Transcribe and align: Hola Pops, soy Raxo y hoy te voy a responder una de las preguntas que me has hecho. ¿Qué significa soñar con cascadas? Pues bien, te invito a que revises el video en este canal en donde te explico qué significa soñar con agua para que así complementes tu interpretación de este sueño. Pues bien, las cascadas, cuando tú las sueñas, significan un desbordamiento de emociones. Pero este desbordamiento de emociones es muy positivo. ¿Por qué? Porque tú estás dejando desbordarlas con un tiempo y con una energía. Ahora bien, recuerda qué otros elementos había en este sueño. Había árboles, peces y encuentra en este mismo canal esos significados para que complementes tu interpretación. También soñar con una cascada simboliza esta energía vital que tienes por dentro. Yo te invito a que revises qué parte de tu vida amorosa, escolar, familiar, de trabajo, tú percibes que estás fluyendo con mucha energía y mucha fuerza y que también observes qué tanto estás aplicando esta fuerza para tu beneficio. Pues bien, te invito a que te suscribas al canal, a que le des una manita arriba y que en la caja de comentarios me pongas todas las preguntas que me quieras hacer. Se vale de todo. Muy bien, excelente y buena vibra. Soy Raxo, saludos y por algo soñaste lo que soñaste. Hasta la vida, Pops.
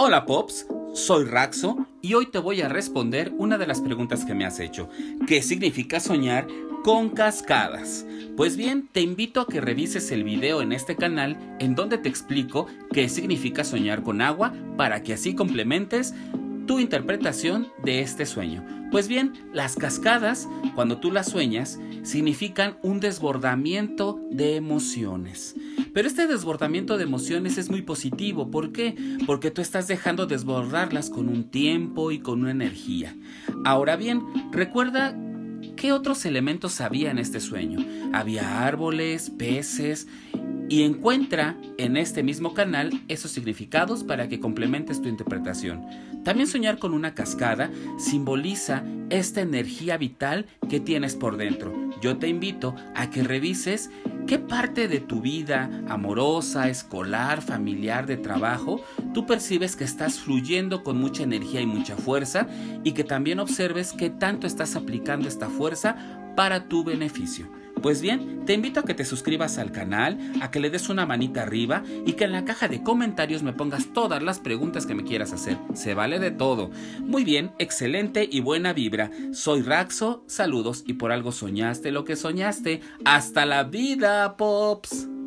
Hola 0.00 0.26
Pops, 0.26 0.64
soy 0.94 1.24
Raxo 1.24 1.84
y 2.02 2.14
hoy 2.14 2.26
te 2.26 2.38
voy 2.38 2.60
a 2.60 2.68
responder 2.68 3.32
una 3.36 3.58
de 3.58 3.66
las 3.66 3.80
preguntas 3.80 4.24
que 4.24 4.32
me 4.32 4.44
has 4.44 4.60
hecho. 4.60 4.88
¿Qué 5.26 5.42
significa 5.42 5.98
soñar 5.98 6.46
con 6.84 7.08
cascadas? 7.08 8.06
Pues 8.36 8.56
bien, 8.56 8.88
te 8.92 9.00
invito 9.00 9.40
a 9.40 9.48
que 9.48 9.60
revises 9.60 10.12
el 10.12 10.22
video 10.22 10.62
en 10.62 10.70
este 10.70 10.94
canal 10.94 11.36
en 11.58 11.74
donde 11.74 11.98
te 11.98 12.08
explico 12.08 12.68
qué 12.92 13.08
significa 13.08 13.64
soñar 13.64 14.04
con 14.04 14.22
agua 14.22 14.52
para 14.76 15.02
que 15.02 15.14
así 15.14 15.34
complementes 15.34 16.14
tu 16.68 16.78
interpretación 16.78 17.66
de 17.82 18.00
este 18.00 18.24
sueño. 18.24 18.64
Pues 18.92 19.08
bien, 19.08 19.32
las 19.52 19.74
cascadas, 19.74 20.48
cuando 20.76 20.98
tú 20.98 21.10
las 21.10 21.28
sueñas, 21.28 21.80
significan 22.04 22.78
un 22.82 23.00
desbordamiento 23.00 24.20
de 24.30 24.54
emociones. 24.54 25.56
Pero 25.92 26.08
este 26.08 26.26
desbordamiento 26.26 26.96
de 26.96 27.04
emociones 27.04 27.58
es 27.58 27.70
muy 27.70 27.82
positivo. 27.82 28.50
¿Por 28.50 28.72
qué? 28.72 28.94
Porque 29.26 29.50
tú 29.50 29.60
estás 29.60 29.88
dejando 29.88 30.26
desbordarlas 30.26 31.10
con 31.10 31.28
un 31.28 31.44
tiempo 31.44 32.10
y 32.10 32.20
con 32.20 32.40
una 32.40 32.50
energía. 32.50 33.16
Ahora 33.64 33.96
bien, 33.96 34.22
recuerda 34.52 35.16
qué 35.76 35.92
otros 35.92 36.24
elementos 36.24 36.80
había 36.80 37.10
en 37.10 37.18
este 37.18 37.40
sueño. 37.40 37.84
Había 38.12 38.66
árboles, 38.66 39.30
peces 39.30 40.06
y 40.68 40.82
encuentra 40.82 41.56
en 41.78 41.96
este 41.96 42.22
mismo 42.22 42.52
canal 42.52 43.02
esos 43.08 43.30
significados 43.30 44.04
para 44.04 44.28
que 44.28 44.40
complementes 44.40 45.00
tu 45.00 45.08
interpretación. 45.08 45.86
También 46.24 46.46
soñar 46.46 46.78
con 46.78 46.92
una 46.92 47.14
cascada 47.14 47.70
simboliza 47.98 48.84
esta 49.08 49.40
energía 49.40 49.96
vital 49.96 50.46
que 50.68 50.80
tienes 50.80 51.16
por 51.16 51.36
dentro. 51.36 51.72
Yo 52.02 52.18
te 52.18 52.28
invito 52.28 52.74
a 52.94 53.08
que 53.08 53.22
revises 53.22 53.90
qué 54.28 54.38
parte 54.38 54.88
de 54.88 55.00
tu 55.00 55.22
vida 55.22 55.70
amorosa, 55.88 56.68
escolar, 56.68 57.40
familiar, 57.40 58.06
de 58.06 58.18
trabajo, 58.18 58.82
tú 59.14 59.24
percibes 59.24 59.74
que 59.74 59.84
estás 59.84 60.20
fluyendo 60.20 60.84
con 60.84 60.98
mucha 60.98 61.22
energía 61.22 61.62
y 61.62 61.66
mucha 61.66 61.96
fuerza 61.96 62.46
y 62.84 62.92
que 62.92 63.04
también 63.04 63.40
observes 63.40 63.94
qué 63.94 64.10
tanto 64.10 64.46
estás 64.46 64.76
aplicando 64.76 65.28
esta 65.28 65.48
fuerza 65.48 65.96
para 66.36 66.68
tu 66.68 66.84
beneficio. 66.84 67.48
Pues 67.82 68.02
bien, 68.02 68.44
te 68.44 68.54
invito 68.54 68.80
a 68.80 68.84
que 68.84 68.94
te 68.94 69.04
suscribas 69.04 69.58
al 69.58 69.72
canal, 69.72 70.18
a 70.40 70.50
que 70.50 70.60
le 70.60 70.70
des 70.70 70.88
una 70.88 71.06
manita 71.06 71.42
arriba 71.42 71.82
y 72.06 72.14
que 72.14 72.24
en 72.24 72.32
la 72.32 72.44
caja 72.44 72.68
de 72.68 72.82
comentarios 72.82 73.42
me 73.42 73.52
pongas 73.52 73.92
todas 73.92 74.22
las 74.22 74.40
preguntas 74.40 74.86
que 74.86 74.94
me 74.94 75.04
quieras 75.04 75.32
hacer. 75.32 75.58
Se 75.74 75.94
vale 75.94 76.18
de 76.18 76.30
todo. 76.30 76.70
Muy 77.00 77.24
bien, 77.24 77.52
excelente 77.58 78.28
y 78.30 78.40
buena 78.40 78.72
vibra. 78.72 79.10
Soy 79.32 79.62
Raxo, 79.62 80.24
saludos 80.26 80.84
y 80.86 80.94
por 80.94 81.12
algo 81.12 81.32
soñaste 81.32 81.92
lo 81.92 82.04
que 82.04 82.16
soñaste. 82.16 82.80
Hasta 83.04 83.46
la 83.46 83.64
vida, 83.64 84.36
Pops. 84.36 85.17